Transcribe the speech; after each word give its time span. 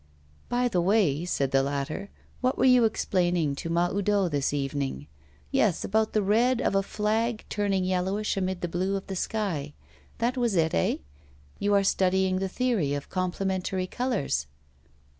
'By 0.49 0.67
the 0.67 0.81
way,' 0.81 1.25
said 1.25 1.51
the 1.51 1.61
latter, 1.61 2.09
'what 2.39 2.57
were 2.57 2.65
you 2.65 2.85
explaining 2.85 3.53
to 3.57 3.69
Mahoudeau 3.69 4.29
this 4.29 4.51
evening? 4.51 5.05
Yes, 5.51 5.83
about 5.83 6.13
the 6.13 6.23
red 6.23 6.59
of 6.59 6.73
a 6.73 6.81
flag 6.81 7.45
turning 7.49 7.85
yellowish 7.85 8.35
amid 8.35 8.61
the 8.61 8.67
blue 8.67 8.95
of 8.95 9.05
the 9.05 9.15
sky. 9.15 9.75
That 10.17 10.37
was 10.37 10.55
it, 10.55 10.73
eh? 10.73 10.95
You 11.59 11.75
are 11.75 11.83
studying 11.83 12.37
the 12.39 12.49
theory 12.49 12.95
of 12.95 13.09
complementary 13.09 13.85
colours. 13.85 14.47